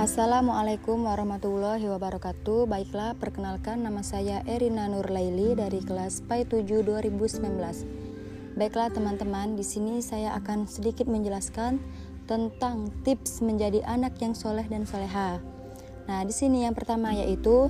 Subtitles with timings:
[0.00, 2.64] Assalamualaikum warahmatullahi wabarakatuh.
[2.64, 8.56] Baiklah, perkenalkan nama saya Erina Nurlaili dari kelas PAI 7 2019.
[8.56, 11.84] Baiklah teman-teman, di sini saya akan sedikit menjelaskan
[12.24, 15.36] tentang tips menjadi anak yang soleh dan soleha.
[16.08, 17.68] Nah, di sini yang pertama yaitu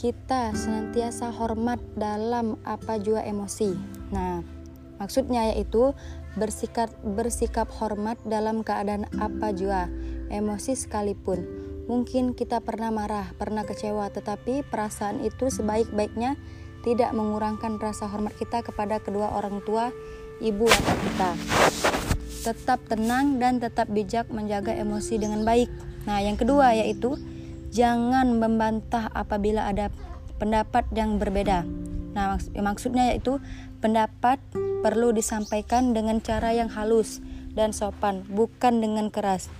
[0.00, 3.76] kita senantiasa hormat dalam apa jua emosi.
[4.16, 4.40] Nah,
[4.96, 5.92] maksudnya yaitu
[6.40, 9.92] bersikap bersikap hormat dalam keadaan apa jua
[10.30, 11.44] emosi sekalipun.
[11.88, 16.36] Mungkin kita pernah marah, pernah kecewa, tetapi perasaan itu sebaik-baiknya
[16.84, 19.88] tidak mengurangkan rasa hormat kita kepada kedua orang tua,
[20.38, 21.30] ibu atau kita.
[22.44, 25.68] Tetap tenang dan tetap bijak menjaga emosi dengan baik.
[26.04, 27.16] Nah, yang kedua yaitu
[27.72, 29.92] jangan membantah apabila ada
[30.38, 31.66] pendapat yang berbeda.
[32.14, 33.42] Nah, maks maksudnya yaitu
[33.84, 34.40] pendapat
[34.80, 37.20] perlu disampaikan dengan cara yang halus
[37.52, 39.50] dan sopan, bukan dengan keras.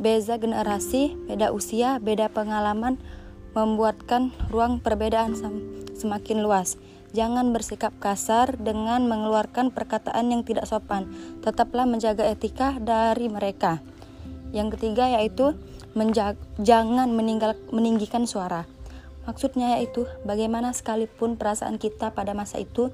[0.00, 2.96] Beza generasi, beda usia, beda pengalaman
[3.52, 5.36] membuatkan ruang perbedaan
[5.92, 6.80] semakin luas.
[7.12, 11.12] Jangan bersikap kasar dengan mengeluarkan perkataan yang tidak sopan.
[11.44, 13.84] Tetaplah menjaga etika dari mereka.
[14.56, 15.52] Yang ketiga yaitu
[16.56, 18.64] jangan meninggal meninggikan suara.
[19.28, 22.88] Maksudnya yaitu bagaimana sekalipun perasaan kita pada masa itu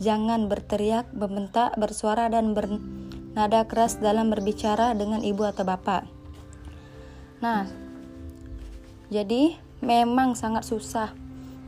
[0.00, 6.17] jangan berteriak, membentak, bersuara dan bernada keras dalam berbicara dengan ibu atau bapak.
[7.38, 7.70] Nah,
[9.08, 11.14] jadi memang sangat susah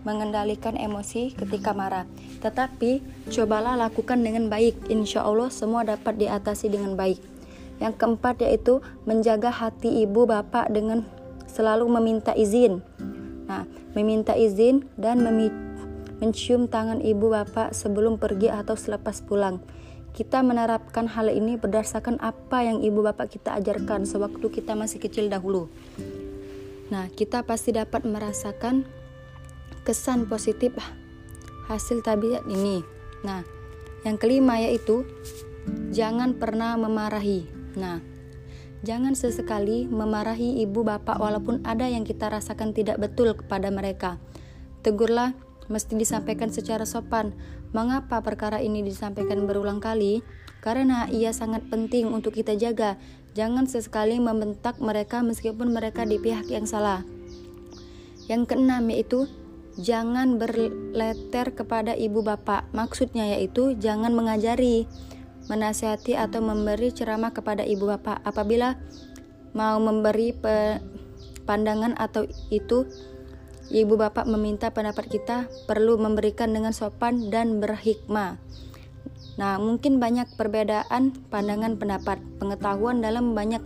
[0.03, 2.09] mengendalikan emosi ketika marah.
[2.41, 4.89] Tetapi cobalah lakukan dengan baik.
[4.89, 7.21] Insya Allah semua dapat diatasi dengan baik.
[7.81, 11.05] Yang keempat yaitu menjaga hati ibu bapak dengan
[11.49, 12.85] selalu meminta izin.
[13.49, 13.65] Nah,
[13.97, 15.25] meminta izin dan
[16.21, 19.61] mencium tangan ibu bapak sebelum pergi atau selepas pulang.
[20.11, 25.31] Kita menerapkan hal ini berdasarkan apa yang ibu bapak kita ajarkan sewaktu kita masih kecil
[25.31, 25.71] dahulu.
[26.91, 28.83] Nah, kita pasti dapat merasakan
[29.87, 30.75] kesan positif
[31.71, 32.83] hasil tabiat ini.
[33.23, 33.47] Nah,
[34.03, 35.07] yang kelima yaitu
[35.95, 37.47] jangan pernah memarahi.
[37.79, 38.03] Nah,
[38.83, 44.19] jangan sesekali memarahi ibu bapak walaupun ada yang kita rasakan tidak betul kepada mereka.
[44.83, 45.37] Tegurlah
[45.71, 47.33] mesti disampaikan secara sopan.
[47.71, 50.21] Mengapa perkara ini disampaikan berulang kali?
[50.61, 52.99] Karena ia sangat penting untuk kita jaga.
[53.33, 57.07] Jangan sesekali membentak mereka meskipun mereka di pihak yang salah.
[58.27, 59.31] Yang keenam yaitu
[59.79, 62.67] jangan berleter kepada ibu bapak.
[62.75, 64.91] Maksudnya yaitu jangan mengajari,
[65.47, 68.77] menasihati atau memberi ceramah kepada ibu bapak apabila
[69.55, 70.35] mau memberi
[71.49, 72.87] pandangan atau itu
[73.71, 78.37] ibu bapak meminta pendapat kita perlu memberikan dengan sopan dan berhikmah.
[79.39, 83.63] Nah, mungkin banyak perbedaan pandangan pendapat, pengetahuan dalam banyak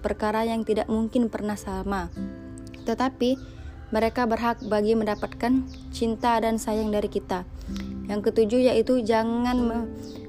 [0.00, 2.08] perkara yang tidak mungkin pernah sama.
[2.86, 3.36] Tetapi
[3.90, 7.44] mereka berhak bagi mendapatkan cinta dan sayang dari kita.
[8.08, 9.78] Yang ketujuh yaitu jangan me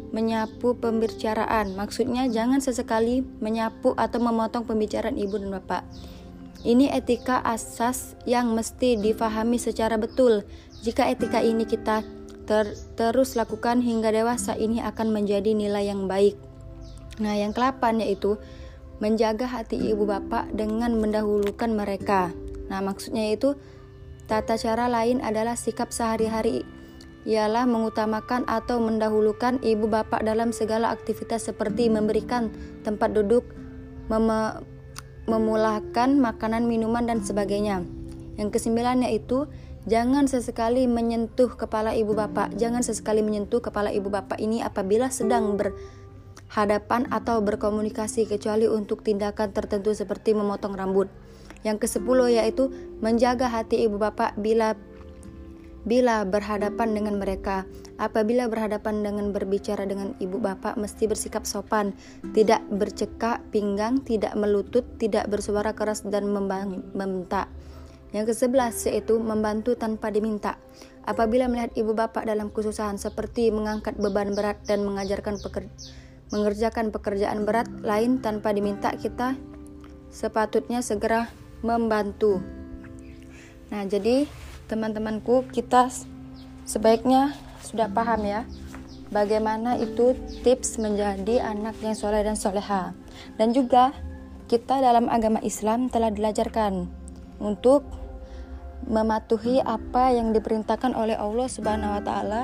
[0.10, 1.78] menyapu pembicaraan.
[1.78, 5.86] Maksudnya jangan sesekali menyapu atau memotong pembicaraan ibu dan bapak.
[6.60, 10.44] Ini etika asas yang mesti difahami secara betul.
[10.84, 12.04] Jika etika ini kita
[12.44, 16.36] ter terus lakukan hingga dewasa, ini akan menjadi nilai yang baik.
[17.24, 18.36] Nah, yang kelapan yaitu
[19.00, 22.36] menjaga hati ibu bapak dengan mendahulukan mereka.
[22.68, 23.56] Nah, maksudnya itu
[24.28, 26.68] tata cara lain adalah sikap sehari-hari
[27.28, 32.52] ialah mengutamakan atau mendahulukan ibu bapak dalam segala aktivitas seperti memberikan
[32.84, 33.44] tempat duduk,
[34.08, 34.28] mem
[35.30, 37.86] memulahkan makanan, minuman, dan sebagainya.
[38.36, 39.46] Yang kesembilan yaitu
[39.86, 42.58] jangan sesekali menyentuh kepala ibu bapak.
[42.58, 49.54] Jangan sesekali menyentuh kepala ibu bapak ini apabila sedang berhadapan atau berkomunikasi kecuali untuk tindakan
[49.54, 51.08] tertentu seperti memotong rambut.
[51.62, 52.72] Yang kesepuluh yaitu
[53.04, 54.74] menjaga hati ibu bapak bila
[55.88, 57.64] bila berhadapan dengan mereka.
[58.00, 61.96] Apabila berhadapan dengan berbicara dengan ibu bapak, mesti bersikap sopan,
[62.36, 67.48] tidak bercekak pinggang, tidak melutut, tidak bersuara keras dan membentak.
[68.10, 70.58] Yang kesebelas yaitu membantu tanpa diminta.
[71.06, 75.74] Apabila melihat ibu bapak dalam kesusahan seperti mengangkat beban berat dan mengajarkan pekerja,
[76.30, 79.38] mengerjakan pekerjaan berat lain tanpa diminta, kita
[80.10, 81.30] sepatutnya segera
[81.62, 82.42] membantu.
[83.70, 84.26] Nah, jadi
[84.70, 85.90] teman-temanku kita
[86.64, 87.34] sebaiknya
[87.66, 88.46] sudah paham ya
[89.10, 90.14] bagaimana itu
[90.46, 92.94] tips menjadi anak yang soleh dan soleha
[93.42, 93.92] dan juga
[94.46, 96.86] kita dalam agama Islam telah diajarkan
[97.42, 97.86] untuk
[98.86, 102.44] mematuhi apa yang diperintahkan oleh Allah Subhanahu wa taala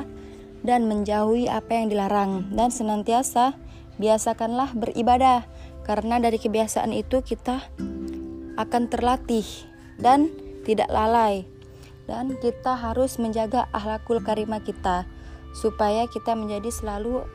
[0.65, 3.53] dan menjauhi apa yang dilarang dan senantiasa
[4.01, 5.45] biasakanlah beribadah
[5.85, 7.61] karena dari kebiasaan itu kita
[8.57, 9.45] akan terlatih
[10.01, 10.33] dan
[10.65, 11.54] tidak lalai.
[12.05, 15.09] Dan kita harus menjaga akhlakul karimah kita
[15.57, 17.25] supaya kita menjadi selalu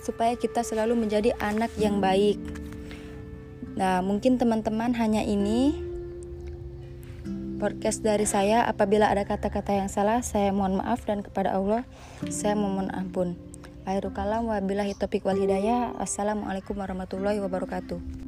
[0.00, 2.38] supaya kita selalu menjadi anak yang baik.
[3.76, 5.74] Nah, mungkin teman-teman hanya ini
[7.56, 8.64] podcast dari saya.
[8.64, 11.82] Apabila ada kata-kata yang salah, saya mohon maaf dan kepada Allah
[12.30, 13.34] saya memohon ampun.
[13.86, 15.96] Akhirul kalam wabillahi taufiq wal hidayah.
[15.98, 18.25] Assalamualaikum warahmatullahi wabarakatuh.